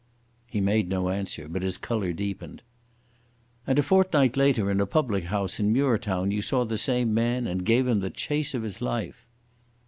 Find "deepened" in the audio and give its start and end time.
2.11-2.63